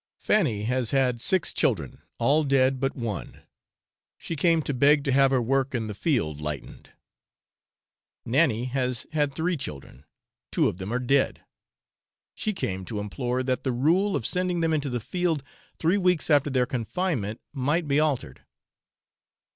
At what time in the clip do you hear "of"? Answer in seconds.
10.67-10.77, 14.15-14.25